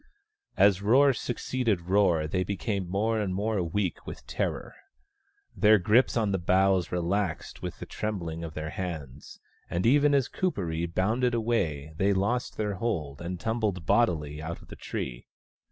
[0.57, 4.73] As roar succeeded roar they became more and more weak with terror.
[5.55, 10.27] Their grip on the boughs relaxed with the trembling of their hands, and even as
[10.27, 15.27] Kuperee bounded away they lost their hold and tumbled bodily out of the tree.